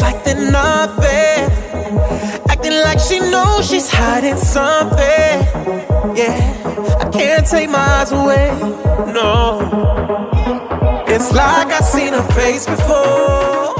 [0.00, 1.50] like they're nothing.
[2.48, 4.96] Acting like she knows she's hiding something.
[6.14, 6.36] Yeah,
[7.00, 8.50] I can't take my eyes away.
[9.12, 9.58] No,
[11.08, 13.74] it's like I've seen her face before.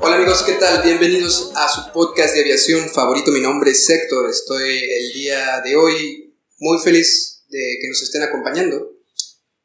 [0.00, 0.82] Hola amigos, ¿qué tal?
[0.82, 3.30] Bienvenidos a su podcast de aviación favorito.
[3.30, 4.28] Mi nombre es Héctor.
[4.28, 8.90] Estoy el día de hoy muy feliz de que nos estén acompañando.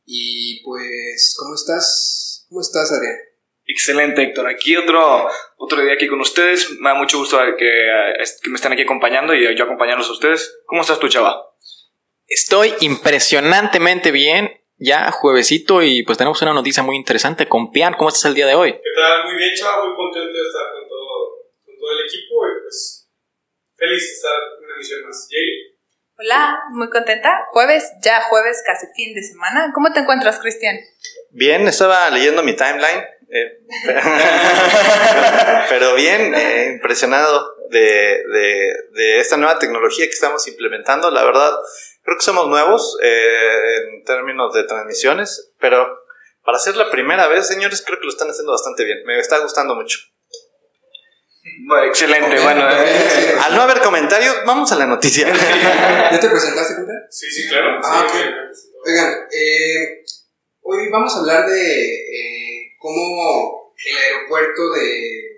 [0.05, 2.46] Y pues, ¿cómo estás?
[2.49, 3.27] ¿Cómo estás, Adrián?
[3.78, 4.48] Excelente, Héctor.
[4.50, 6.72] Aquí otro, otro día aquí con ustedes.
[6.80, 7.90] Me da mucho gusto que,
[8.42, 10.62] que me estén aquí acompañando y yo acompañarlos a ustedes.
[10.66, 11.54] ¿Cómo estás tú, chava?
[12.26, 14.52] Estoy impresionantemente bien.
[14.78, 17.94] Ya juevesito y pues tenemos una noticia muy interesante con Pian.
[17.94, 18.74] ¿Cómo estás el día de hoy?
[18.74, 19.26] ¿Qué tal?
[19.26, 19.86] Muy bien, chava.
[19.86, 23.10] Muy contento de estar con todo, con todo el equipo y pues
[23.76, 25.28] feliz de estar en una emisión más.
[25.30, 25.78] Jay.
[26.20, 27.46] Hola, muy contenta.
[27.52, 29.72] Jueves, ya jueves, casi fin de semana.
[29.72, 30.80] ¿Cómo te encuentras, Cristian?
[31.30, 33.60] Bien, estaba leyendo mi timeline, eh,
[35.70, 41.12] pero bien, eh, impresionado de, de, de, esta nueva tecnología que estamos implementando.
[41.12, 41.52] La verdad,
[42.04, 46.05] creo que somos nuevos eh, en términos de transmisiones, pero
[46.44, 49.00] para ser la primera vez, señores, creo que lo están haciendo bastante bien.
[49.05, 50.00] Me está gustando mucho.
[51.68, 52.70] Bueno, excelente, bueno.
[52.72, 55.28] Eh, al no haber comentarios, vamos a la noticia.
[56.12, 56.94] ¿Ya te presentaste, Cuenta?
[57.10, 57.80] Sí, sí, claro.
[57.84, 58.26] Ah, sí, ok.
[58.86, 60.04] Oigan, eh,
[60.62, 62.37] hoy vamos a hablar de eh,
[62.78, 65.38] cómo el aeropuerto de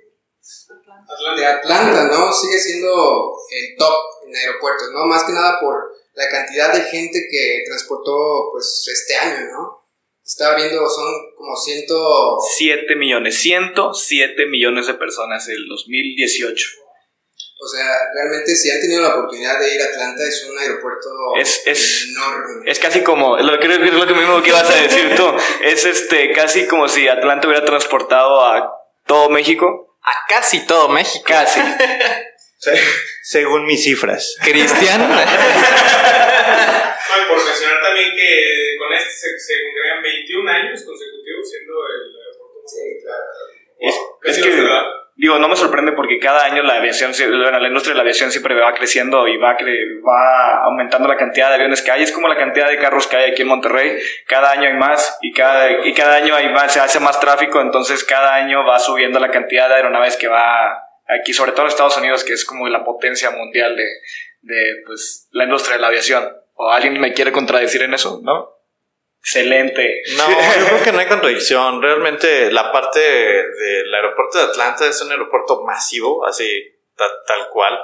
[0.80, 1.36] Atlanta.
[1.36, 2.34] de Atlanta, ¿no?
[2.34, 3.96] Sigue siendo el top
[4.28, 5.06] en aeropuertos, ¿no?
[5.06, 9.80] Más que nada por la cantidad de gente que transportó, pues, este año, ¿no?
[10.24, 11.06] Estaba viendo, son
[11.36, 12.38] como ciento...
[12.56, 16.79] 7 millones, 107 millones de personas en el 2018.
[17.62, 17.84] O sea,
[18.14, 22.06] realmente si han tenido la oportunidad de ir a Atlanta, es un aeropuerto Es- es-
[22.10, 22.64] enorme.
[22.72, 25.36] Es casi como, lo, creo que es lo que mismo que ibas a decir tú,
[25.62, 28.72] es este, casi como si Atlanta hubiera transportado a
[29.06, 29.98] todo México.
[30.04, 31.26] A casi todo México.
[31.28, 31.60] Casi.
[33.24, 34.38] Según mis cifras.
[34.42, 35.10] Cristian.
[35.10, 35.18] No, y
[37.28, 42.62] por mencionar también que con este se, se congregan 21 años consecutivos siendo el aeropuerto
[42.64, 43.24] más Sí, claro.
[43.80, 44.58] Es, Casi es no que.
[45.20, 48.32] Digo, no me sorprende porque cada año la aviación, bueno, la industria de la aviación
[48.32, 52.04] siempre va creciendo y va, cre- va aumentando la cantidad de aviones que hay.
[52.04, 54.00] Es como la cantidad de carros que hay aquí en Monterrey.
[54.28, 57.60] Cada año hay más y cada, y cada año hay más, se hace más tráfico,
[57.60, 61.68] entonces cada año va subiendo la cantidad de aeronaves que va aquí, sobre todo en
[61.70, 63.84] Estados Unidos, que es como la potencia mundial de,
[64.42, 66.30] de pues, la industria de la aviación.
[66.54, 68.22] ¿O alguien me quiere contradecir en eso?
[68.24, 68.59] ¿No?
[69.22, 70.02] Excelente.
[70.18, 71.82] No, yo creo que no hay contradicción.
[71.82, 76.48] Realmente la parte del aeropuerto de Atlanta es un aeropuerto masivo, así
[76.96, 77.78] ta- tal cual.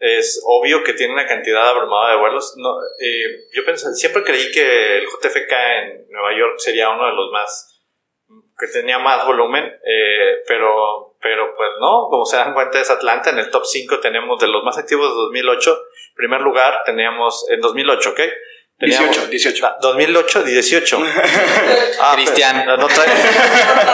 [0.00, 2.54] Es obvio que tiene una cantidad abrumadora de vuelos.
[2.56, 7.12] No, eh, yo pensé, siempre creí que el JFK en Nueva York sería uno de
[7.12, 7.74] los más
[8.58, 13.30] que tenía más volumen, eh, pero, pero pues no, como se dan cuenta es Atlanta,
[13.30, 15.70] en el top 5 tenemos de los más activos de 2008,
[16.10, 18.20] en primer lugar teníamos en 2008, ¿ok?
[18.78, 19.66] Teníamos- 18, 18.
[19.66, 20.98] Ah, 2008, 18.
[22.00, 22.64] Ah, Cristian.
[22.66, 23.12] No, traigo,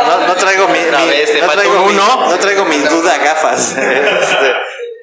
[0.06, 2.28] no, no traigo mi, mi- no traigo mi- uno.
[2.30, 3.76] no traigo mi duda gafas.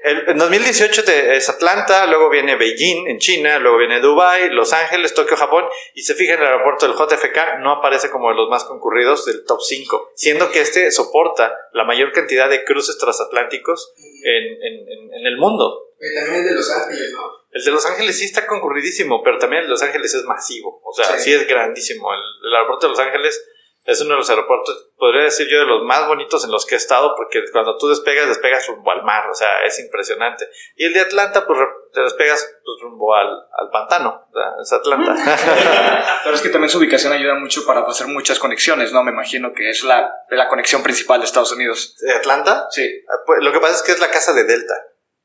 [0.03, 4.49] Este, el- en 2018 te- es Atlanta, luego viene Beijing en China, luego viene Dubai,
[4.49, 8.29] Los Ángeles, Tokio, Japón, y se fija en el aeropuerto del JFK, no aparece como
[8.29, 12.63] de los más concurridos del top 5, siendo que este soporta la mayor cantidad de
[12.65, 13.93] cruces transatlánticos
[14.23, 15.89] en, en- en- en el mundo.
[15.99, 17.40] También es de Los Ángeles, ¿no?
[17.51, 20.81] El de Los Ángeles sí está concurridísimo, pero también el de Los Ángeles es masivo.
[20.83, 21.23] O sea, Sí.
[21.25, 22.13] sí, es grandísimo.
[22.13, 23.45] El, el aeropuerto de Los Ángeles
[23.83, 26.75] es uno de los aeropuertos, podría decir yo, de los más bonitos en los que
[26.75, 29.27] he estado, porque cuando tú despegas, despegas rumbo al mar.
[29.27, 30.47] O sea, es impresionante.
[30.75, 31.57] Y el de Atlanta, pues
[31.91, 34.27] te despegas pues, rumbo al, al pantano.
[34.29, 35.15] O sea, es Atlanta.
[36.23, 39.03] Pero es que también su ubicación ayuda mucho para hacer muchas conexiones, ¿no?
[39.03, 41.95] Me imagino que es la, la conexión principal de Estados Unidos.
[41.99, 42.67] ¿De Atlanta?
[42.69, 42.87] Sí.
[43.09, 44.75] Ah, pues, lo que pasa es que es la casa de Delta.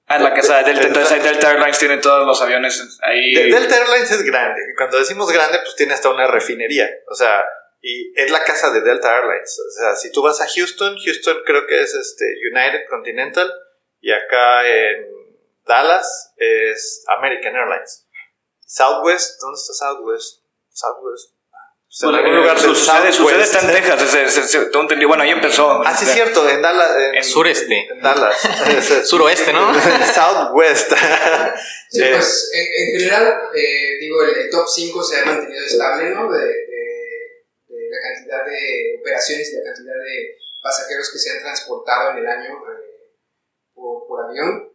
[0.09, 3.35] Ah, en la casa de Delta, entonces Delta Airlines tiene todos los aviones ahí.
[3.35, 4.61] De- Delta Airlines es grande.
[4.77, 6.89] Cuando decimos grande, pues tiene hasta una refinería.
[7.09, 7.45] O sea,
[7.81, 9.59] y es la casa de Delta Airlines.
[9.59, 13.53] O sea, si tú vas a Houston, Houston creo que es este United Continental.
[14.01, 15.07] Y acá en
[15.65, 18.07] Dallas es American Airlines.
[18.65, 20.43] Southwest, ¿dónde está Southwest?
[20.71, 21.36] Southwest.
[22.01, 24.15] Pues, en algún lugar del sucede, sucede está en Texas.
[24.39, 25.09] ese- tengo entendido.
[25.09, 25.83] Bueno, ahí empezó.
[25.85, 26.91] Ah, sí, es cierto, en Dallas.
[26.99, 27.89] En, En sureste.
[27.91, 28.37] En Dallas.
[29.09, 29.73] Suroeste, ¿no?
[30.15, 30.93] Southwest.
[31.89, 35.65] Sí, Eh, pues en, en general, eh, digo, el, el top 5 se ha mantenido
[35.65, 36.31] estable, ¿no?
[36.31, 41.41] De, de- de la cantidad de operaciones y la cantidad de pasajeros que se han
[41.43, 43.15] transportado en el año eh,
[43.73, 44.69] por, por avión.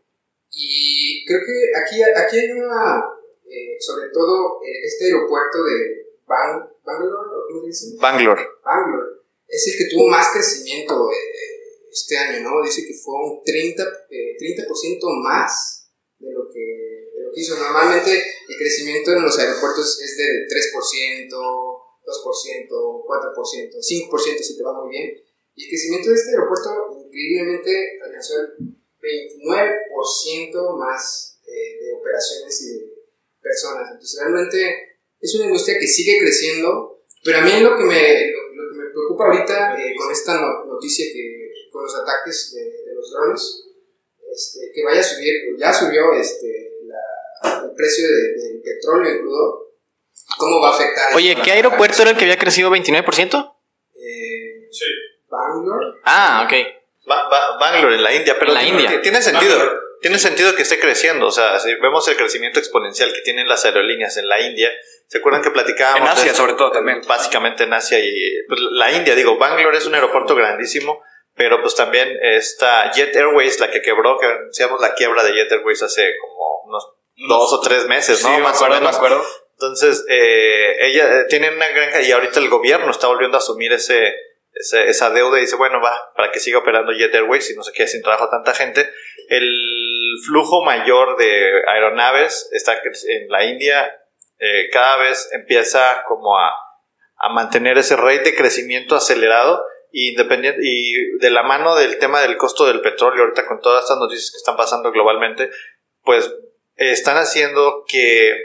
[0.52, 3.04] Y creo que aquí, aquí hay una,
[3.50, 7.98] eh, sobre todo, eh, este aeropuerto de Bang, Bangalore, ¿o ¿cómo se dice?
[8.00, 8.48] Bangalore.
[8.63, 12.63] Bangalore es el que tuvo más crecimiento eh, este año, ¿no?
[12.63, 13.75] Dice que fue un 30%,
[14.10, 14.63] eh, 30
[15.22, 17.57] más de lo, que, de lo que hizo.
[17.57, 21.83] Normalmente el crecimiento en los aeropuertos es de 3%, 2%,
[22.72, 25.22] 4%, 5% si te va muy bien.
[25.54, 28.56] Y el crecimiento de este aeropuerto increíblemente alcanzó el
[29.01, 32.86] 29% más eh, de operaciones y de
[33.42, 33.89] personas.
[33.92, 34.91] Entonces realmente
[35.22, 38.78] es una industria que sigue creciendo, pero a mí lo que me, lo, lo que
[38.78, 43.12] me preocupa ahorita eh, con esta no- noticia que con los ataques de, de los
[43.12, 43.64] drones,
[44.34, 49.20] este, que vaya a subir, ya subió este, la- el precio de- del petróleo en
[49.20, 49.72] crudo,
[50.38, 51.16] ¿cómo va a afectar?
[51.16, 53.56] Oye, ¿qué aeropuerto era el que había crecido 29%?
[53.96, 54.86] Eh, Sí.
[55.30, 56.00] Bangalore.
[56.06, 56.54] Ah, ok.
[57.08, 59.02] Ba- Ba- Bangalore, en la India, pero En la tiene- India.
[59.02, 59.58] tiene sentido.
[59.58, 59.80] Bangalore.
[60.02, 61.28] Tiene sentido que esté creciendo.
[61.28, 64.70] O sea, si vemos el crecimiento exponencial que tienen las aerolíneas en la India,
[65.12, 66.02] ¿se acuerdan que platicábamos?
[66.02, 67.02] En Asia, sobre todo, también.
[67.06, 68.13] Básicamente en Asia y
[68.48, 69.13] pues, la India.
[69.13, 71.04] Digo, Bangalore es un aeropuerto grandísimo,
[71.36, 75.52] pero pues también está Jet Airways, la que quebró, que anunciamos la quiebra de Jet
[75.52, 76.88] Airways hace como unos
[77.28, 78.38] dos o tres meses, Sí, ¿no?
[78.38, 79.25] me Más o acuerdo, me acuerdo.
[79.54, 83.72] Entonces, eh, ella eh, tiene una granja y ahorita el gobierno está volviendo a asumir
[83.74, 84.16] ese,
[84.54, 87.63] ese- esa deuda y dice, bueno, va, para que siga operando Jet Airways y no
[87.63, 88.90] se quede sin trabajo tanta gente.
[89.30, 93.96] El flujo mayor de aeronaves está en la India,
[94.44, 96.52] eh, cada vez empieza como a,
[97.30, 102.36] mantener ese rate de crecimiento acelerado y independiente y de la mano del tema del
[102.36, 105.52] costo del petróleo ahorita con todas estas noticias que están pasando globalmente
[106.02, 106.34] pues
[106.76, 108.36] están haciendo que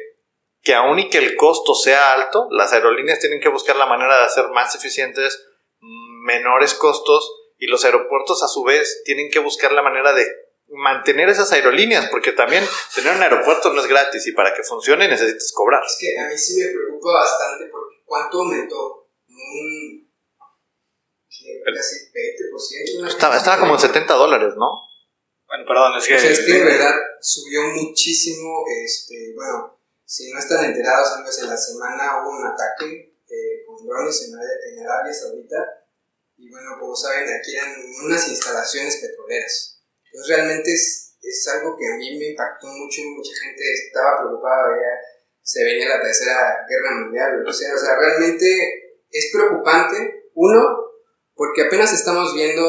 [0.62, 4.18] que aun y que el costo sea alto las aerolíneas tienen que buscar la manera
[4.18, 5.42] de hacer más eficientes
[6.26, 10.26] menores costos y los aeropuertos a su vez tienen que buscar la manera de
[10.68, 12.64] mantener esas aerolíneas porque también
[12.94, 16.28] tener un aeropuerto no es gratis y para que funcione necesitas cobrar Es que a
[16.28, 19.08] mí sí me preocupa bastante porque ¿cuánto aumentó?
[19.28, 20.10] Un
[21.28, 21.62] ¿qué?
[21.64, 23.00] casi 20%.
[23.00, 23.86] una estaba, estaba como en así.
[23.86, 24.86] 70 dólares ¿no?
[25.46, 26.16] Bueno, perdón, es que.
[26.16, 31.38] O sea, es que de verdad subió muchísimo, este, bueno, si no están enterados, amigos,
[31.40, 35.56] en la semana hubo un ataque eh, con drones en, en Arabia Saudita
[36.36, 37.74] y bueno, como saben, aquí eran
[38.04, 39.75] unas instalaciones petroleras.
[40.16, 44.70] Entonces realmente es, es algo que a mí me impactó mucho, mucha gente estaba preocupada,
[44.70, 44.96] veía,
[45.42, 50.64] se venía la tercera guerra mundial, o o sea, realmente es preocupante, uno,
[51.34, 52.64] porque apenas estamos viendo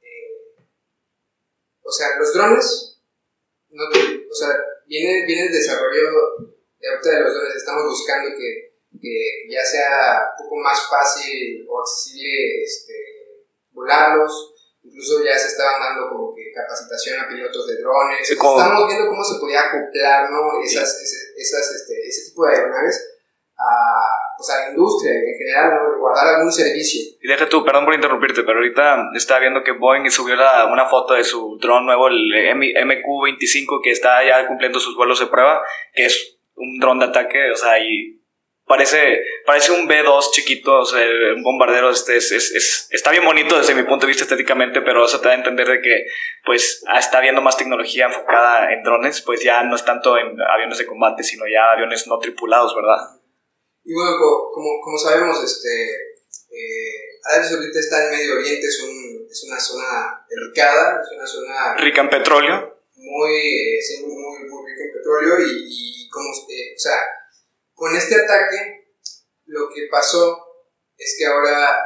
[0.00, 0.64] eh,
[1.82, 2.98] o sea, los drones,
[3.74, 4.48] o sea,
[4.86, 6.12] viene, viene el desarrollo
[6.78, 11.66] de ahorita de los drones, estamos buscando que, que ya sea un poco más fácil
[11.68, 12.94] o accesible este,
[13.72, 18.58] volarlos, incluso ya se estaban dando como que capacitación a pilotos de drones, Sí, como-
[18.60, 20.60] estamos viendo cómo se podía acoplar, ¿no?
[20.64, 23.06] Esas, ese, esas, este, ese tipo de aeronaves
[23.56, 26.02] a, pues, a la industria en general, ¿no?
[26.02, 27.02] O a dar algún servicio.
[27.20, 30.86] Y deja tú, perdón por interrumpirte, pero ahorita estaba viendo que Boeing subió la- una
[30.86, 35.26] foto de su dron nuevo, el M- MQ-25, que está ya cumpliendo sus vuelos de
[35.26, 35.60] prueba,
[35.92, 38.19] que es un dron de ataque, o sea, y
[38.70, 43.24] parece, parece un B-2 chiquito, o sea, un bombardero, este, es, es- es- está bien
[43.24, 46.06] bonito desde mi punto de vista estéticamente, pero eso te da a entender de que,
[46.46, 50.40] pues, ah, está habiendo más tecnología enfocada en drones, pues ya no es tanto en
[50.40, 52.96] aviones de combate, sino ya aviones no tripulados, ¿verdad?
[53.84, 55.84] Y bueno, co- como, como sabemos, este,
[56.52, 61.26] eh, Arabia Saudita está en Medio Oriente, es, un, es una zona delicada, es una
[61.26, 64.14] zona Rica en petróleo, muy, eh, sí, muy,
[64.48, 66.94] muy rica en petróleo y, y como, eh, o sea,
[67.80, 68.92] con este ataque
[69.46, 70.36] lo que pasó
[70.98, 71.80] es que ahora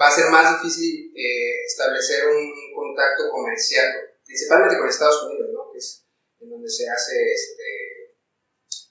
[0.00, 3.86] va a ser más difícil eh, establecer un contacto comercial,
[4.24, 5.70] principalmente con Estados Unidos, ¿no?
[5.70, 6.06] Que es
[6.40, 7.62] en donde se hace, este,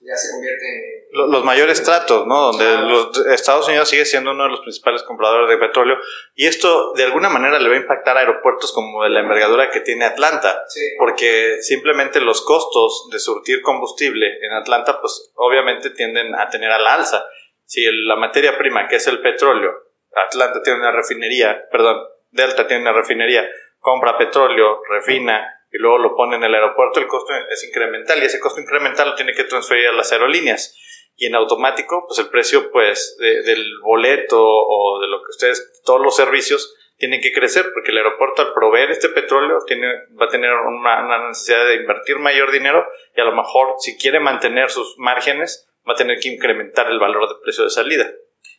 [0.05, 1.05] ya se convierte en...
[1.11, 2.51] Lo- los mayores tratos, ¿no?
[2.51, 5.97] Donde los, Estados Unidos sigue siendo uno de los principales compradores de petróleo
[6.35, 9.79] y esto de alguna manera le va a impactar a aeropuertos como la envergadura que
[9.79, 10.81] tiene Atlanta, Sí.
[10.99, 16.79] porque simplemente los costos de surtir combustible en Atlanta, pues obviamente tienden a tener a
[16.79, 17.25] la alza.
[17.65, 19.71] Si el- la materia prima, que es el petróleo,
[20.15, 21.97] Atlanta tiene una refinería, perdón,
[22.31, 23.47] Delta tiene una refinería,
[23.79, 28.25] compra petróleo, refina y luego lo pone en el aeropuerto, el costo es incremental y
[28.25, 30.75] ese costo incremental lo tiene que transferir a las aerolíneas.
[31.17, 35.81] y en automático, pues el precio pues de- del boleto o de lo que ustedes,
[35.85, 39.87] todos los servicios tienen que crecer porque el aeropuerto al proveer este petróleo tiene,
[40.19, 43.97] va a tener una, una necesidad de invertir mayor dinero y a lo mejor si
[43.97, 48.11] quiere mantener sus márgenes va a tener que incrementar el valor de precio de salida.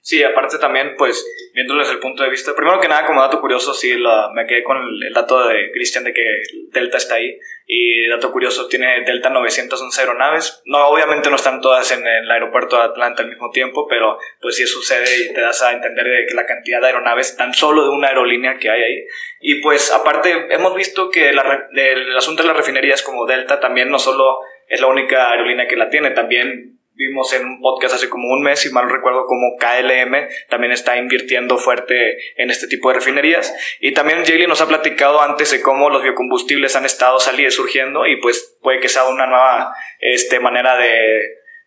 [0.07, 3.41] Sí, aparte también, pues, viéndolo desde el punto de vista, primero que nada, como dato
[3.41, 6.23] curioso, sí, la- me quedé con el, el dato de Cristian de que
[6.71, 7.37] Delta está ahí.
[7.67, 10.63] Y dato curioso, tiene Delta 911 aeronaves.
[10.65, 14.55] No, obviamente no están todas en el aeropuerto de Atlanta al mismo tiempo, pero pues
[14.55, 17.83] sí sucede y te das a entender de que la cantidad de aeronaves tan solo
[17.83, 19.05] de una aerolínea que hay ahí.
[19.41, 23.91] Y pues aparte, hemos visto que la el asunto de las refinerías como Delta también
[23.91, 28.09] no solo es la única aerolínea que la tiene, también vimos en un podcast hace
[28.09, 32.89] como un mes, si mal recuerdo, como KLM también está invirtiendo fuerte en este tipo
[32.89, 33.55] de refinerías.
[33.81, 38.07] Y también Jaylee nos ha platicado antes de cómo los biocombustibles han estado saliendo, surgiendo
[38.07, 41.21] y pues puede que sea una nueva este, manera de,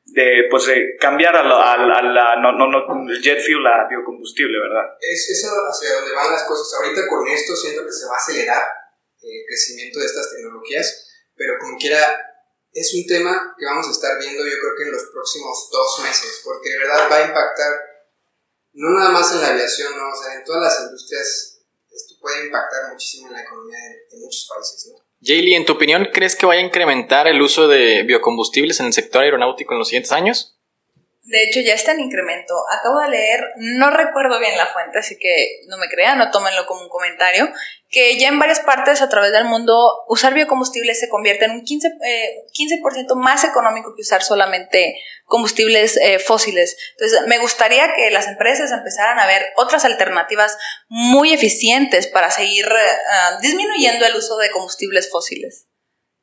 [0.06, 3.66] de, pues, de cambiar a la, a a la- no, no, no, el jet fuel
[3.68, 4.86] a biocombustible, ¿verdad?
[5.00, 6.74] Es, es hacia donde van las cosas.
[6.82, 8.64] Ahorita con esto siento que se va a acelerar
[9.22, 11.06] el crecimiento de estas tecnologías,
[11.36, 11.98] pero como quiera,
[12.74, 16.00] es un tema que vamos a estar viendo yo creo que en los próximos dos
[16.04, 17.74] meses, porque de verdad va a impactar
[18.74, 20.10] no nada más en la aviación, ¿no?
[20.10, 21.60] o sea, en todas las industrias
[21.90, 24.92] esto puede impactar muchísimo en la economía de, de muchos países.
[24.92, 25.00] ¿no?
[25.22, 28.94] Jaylee, en tu opinión, ¿crees que vaya a incrementar el uso de biocombustibles en el
[28.94, 30.59] sector aeronáutico en los siguientes años?
[31.30, 32.56] De hecho, ya está en incremento.
[32.72, 36.66] Acabo de leer, no recuerdo bien la fuente, así que no me crean, no tómenlo
[36.66, 37.48] como un comentario,
[37.88, 41.62] que ya en varias partes a través del mundo usar biocombustibles se convierte en un
[41.62, 46.76] 15%, eh, 15% más económico que usar solamente combustibles eh, fósiles.
[46.98, 50.58] Entonces, me gustaría que las empresas empezaran a ver otras alternativas
[50.88, 55.69] muy eficientes para seguir eh, disminuyendo el uso de combustibles fósiles.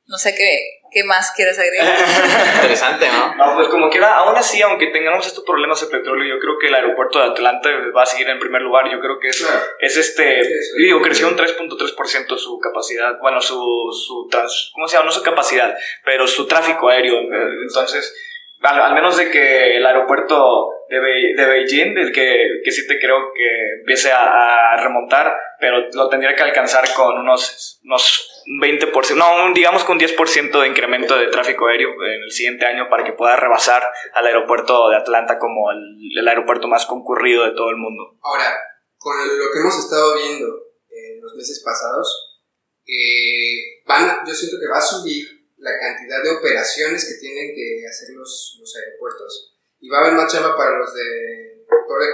[0.09, 1.89] No sé qué, qué más quieres agregar.
[2.55, 3.35] Interesante, ¿no?
[3.35, 6.69] No, pues como quiera, aún así, aunque tengamos estos problemas de petróleo, yo creo que
[6.69, 8.85] el aeropuerto de Atlanta va a seguir en primer lugar.
[8.91, 9.61] Yo creo que es, Claro.
[9.81, 10.83] es este, Sí, sí.
[10.85, 15.07] digo, creció un 3.3% su capacidad, bueno, su, su trans, ¿cómo se llama?
[15.07, 17.19] No su capacidad, pero su tráfico aéreo.
[17.67, 18.15] Entonces,
[18.63, 22.87] al, al menos de que el aeropuerto de, Be- de Beijing, del que, que sí
[22.87, 28.36] te creo que empiece a, a remontar, pero lo tendría que alcanzar con unos, unos
[28.47, 32.89] 20%, no, un- digamos con 10% de incremento de tráfico aéreo en el siguiente año
[32.89, 33.83] para que pueda rebasar
[34.15, 38.19] al aeropuerto de Atlanta como el, aeropuerto más concurrido de todo el mundo.
[38.23, 38.57] Ahora,
[38.97, 40.47] con lo que hemos estado viendo
[40.89, 42.41] en los meses pasados,
[42.87, 43.83] eh,
[44.27, 45.27] yo siento que va a subir
[45.59, 50.15] la cantidad de operaciones que tienen que hacer los, los aeropuertos y va a haber
[50.15, 52.07] más chamba para los de Torre.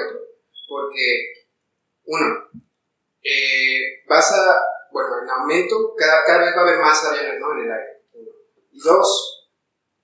[0.68, 1.34] Porque,
[2.04, 2.48] uno,
[3.22, 4.56] eh, vas a,
[4.92, 7.52] bueno, en aumento, cada, cada vez va a haber más aviones ¿no?
[7.52, 8.02] en el aire.
[8.70, 9.48] Y dos,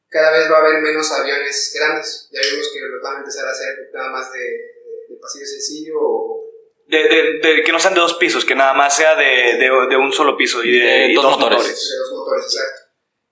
[0.08, 2.28] cada vez va a haber menos aviones grandes.
[2.32, 5.94] Ya vimos que los van a empezar a hacer nada más de, de, pasillo sencillo
[6.00, 6.44] o
[6.86, 9.70] De, de- de que no sean de dos pisos, que nada más sea de, de,
[9.90, 11.58] de un solo piso y de, De y dos dos, motores.
[11.58, 11.90] motores.
[11.90, 12.80] de los motores, exacto.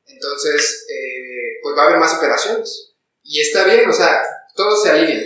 [0.07, 2.95] Entonces, eh, pues va a haber más operaciones.
[3.23, 4.23] Y está bien, o sea,
[4.55, 5.23] todo se alinea.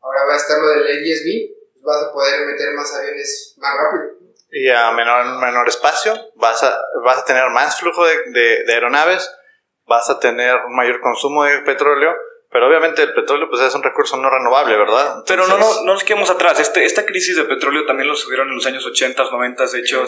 [0.00, 1.50] Ahora va a estar lo del ADS-B,
[1.82, 4.19] vas a poder meter más aviones más rápido.
[4.52, 8.72] Y a menor, menor espacio vas a, vas a tener más flujo de, de- de
[8.74, 9.32] aeronaves,
[9.86, 12.14] vas a tener un mayor consumo de petróleo,
[12.50, 15.22] pero obviamente el petróleo pues es un recurso no renovable, ¿verdad?
[15.26, 16.58] Pero no, no, no nos quedemos atrás.
[16.58, 20.04] Este, esta crisis de petróleo también lo subieron en los años 80, 90, de hecho.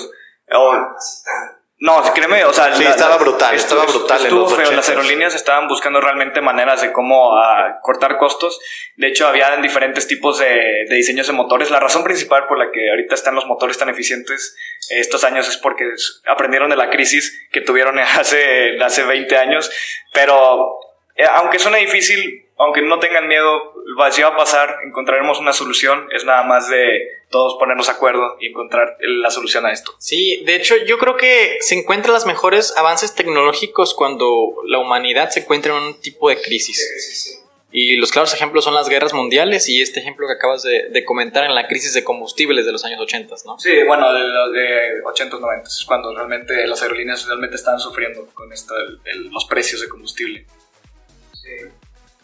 [1.83, 4.71] No, créeme, o sea, Sí, estaba brutal, estaba brutal en Estuvo los feo.
[4.71, 4.91] Las 80s.
[4.91, 8.61] aerolíneas estaban buscando realmente maneras de cómo ah, cortar costos.
[8.95, 11.73] De hecho, había diferentes tipos de, de diseños de motores.
[11.73, 14.57] La razón principal por la que ahorita están los motores tan eficientes
[14.91, 15.91] estos años es porque
[16.29, 19.69] aprendieron de la crisis que tuvieron hace, hace 20 años.
[20.13, 20.79] Pero
[21.17, 26.07] eh, aunque suene difícil, aunque no tengan miedo, va- a pasar, encontraremos una solución.
[26.13, 29.95] Es nada más de todos ponernos de acuerdo y encontrar la solución a esto.
[29.99, 35.31] Sí, de hecho yo creo que se encuentran los mejores avances tecnológicos cuando la humanidad
[35.31, 36.77] se encuentra en un tipo de crisis.
[36.99, 37.39] sí, sí.
[37.75, 41.05] Y los claros ejemplos son las guerras mundiales y este ejemplo que acabas de, de
[41.07, 43.59] comentar en la crisis de combustibles de los años 80, ¿no?
[43.59, 48.27] Sí, bueno, de, los de 80 90 es cuando realmente las aerolíneas realmente están sufriendo
[48.35, 50.45] con esto, el- el- los precios de combustible.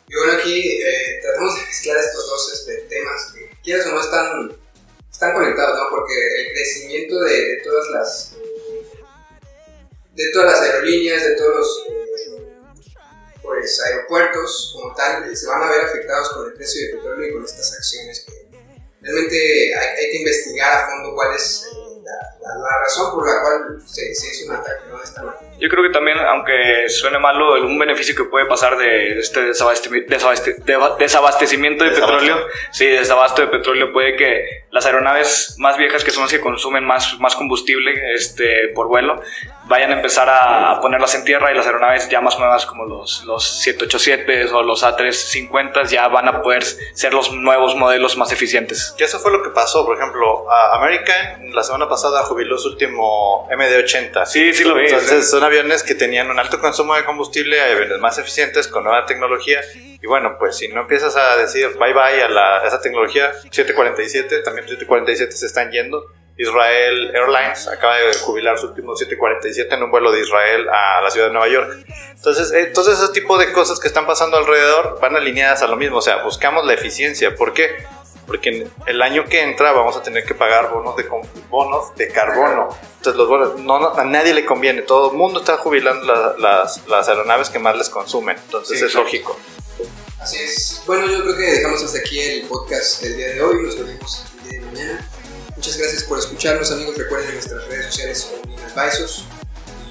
[0.09, 4.01] Y bueno, aquí eh, tratamos de mezclar estos dos este, temas que, quieras o no,
[4.01, 4.57] están,
[5.11, 5.91] están conectados, ¿no?
[5.91, 8.35] Porque el crecimiento de, todas las
[10.15, 12.43] de todas las aerolíneas, de todos los eh,
[13.43, 17.29] pues, aeropuertos como tal, eh, se van a ver afectados con el precio del petróleo
[17.29, 18.49] y con estas acciones que
[19.03, 21.69] realmente hay, hay que investigar a fondo cuál es
[22.41, 24.97] la, la razón por la cual se, se hizo un ataque, ¿no?
[24.99, 25.43] De esta manera.
[25.59, 31.85] Yo creo que también, aunque suene malo, un beneficio que puede pasar de este desabastecimiento
[31.85, 32.37] de petróleo,
[32.71, 36.85] sí, desabasto de petróleo, puede que las aeronaves más viejas, que son las que consumen
[36.85, 39.21] más, más combustible este, por vuelo,
[39.65, 43.25] vayan a empezar a, ponerlas en tierra y las aeronaves ya más nuevas como los,
[43.25, 48.95] los 787 o los A350 ya van a poder ser los nuevos modelos más eficientes.
[48.97, 52.69] Que eso fue lo que pasó, por ejemplo, a American la semana pasada jubiló su
[52.69, 54.27] último MD-80.
[54.27, 54.85] Sí, sí lo vi.
[54.85, 55.31] Entonces sí.
[55.33, 59.61] son aviones que tenían un alto consumo de combustible, aviones más eficientes con nueva tecnología.
[60.01, 63.33] Y bueno, pues si no empiezas a decir bye bye a, la- a esa tecnología,
[63.51, 66.05] 747, también 747 se están yendo.
[66.41, 71.11] Israel Airlines acaba de jubilar su último 747 en un vuelo de Israel a la
[71.11, 71.85] ciudad de Nueva York.
[72.15, 75.75] Entonces, eh, todo ese tipo de cosas que están pasando alrededor van alineadas a lo
[75.77, 75.99] mismo.
[75.99, 77.35] O sea, buscamos la eficiencia.
[77.35, 77.85] ¿Por qué?
[78.29, 81.09] Porque el año que entra vamos a tener que pagar bonos de,
[81.51, 82.69] bonos de carbono.
[82.99, 84.83] Entonces, los bonos, no, no- a nadie le conviene.
[84.83, 88.37] Todo el mundo está jubilando la- las, las aeronaves que más les consumen.
[88.45, 89.05] Entonces, Sí, es claro.
[89.07, 89.37] lógico.
[90.21, 90.83] Así es.
[90.85, 93.63] Bueno, yo creo que dejamos hasta aquí el podcast del día de hoy.
[93.63, 95.09] Nos vemos el día de mañana.
[95.55, 96.97] Muchas gracias por escucharnos, amigos.
[96.97, 99.25] Recuerden nuestras redes sociales Online Advisors.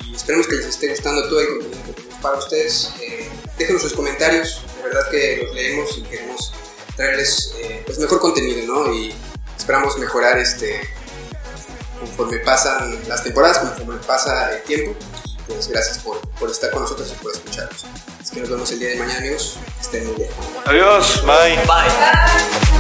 [0.06, 2.92] Y esperemos que les esté gustando todo el contenido que tenemos para ustedes.
[3.02, 4.62] Eh, déjenos sus comentarios.
[4.76, 6.54] De verdad que los leemos y queremos
[6.98, 8.94] traerles eh, pues mejor contenido, ¿no?
[8.94, 9.14] Y
[9.58, 10.82] esperamos mejorar este
[12.00, 14.94] conforme pasan las temporadas, conforme pasa el tiempo.
[15.48, 17.86] Pues gracias por, por estar con nosotros y por escucharnos.
[18.38, 19.58] Que nos vemos el día de mañana, amigos.
[19.82, 20.30] Estén muy bien.
[20.66, 21.24] Adiós.
[21.26, 21.56] Bye.
[21.66, 22.77] Bye.